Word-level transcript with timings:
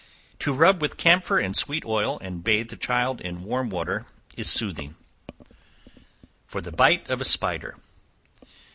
To 0.39 0.51
rub 0.51 0.81
with 0.81 0.97
camphor 0.97 1.37
and 1.37 1.55
sweet 1.55 1.85
oil, 1.85 2.17
and 2.23 2.43
bathe 2.43 2.69
the 2.71 2.75
child 2.75 3.21
in 3.21 3.43
warm 3.43 3.69
water, 3.69 4.07
is 4.35 4.49
soothing. 4.49 4.95
For 6.47 6.59
the 6.59 6.71
Bite 6.71 7.07
of 7.07 7.21
a 7.21 7.23
Spider. 7.23 7.77